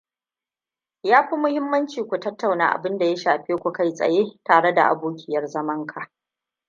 Yafi 1.09 1.33
muhimmanci 1.43 1.99
ku 2.09 2.15
tattauna 2.23 2.65
abinda 2.75 3.05
ya 3.05 3.15
shafe 3.17 3.53
ku 3.57 3.71
kai 3.71 3.93
tsaye 3.95 4.23
tare 4.43 4.73
da 4.73 4.83
abokiyar 4.89 5.47
zamanka. 5.47 6.09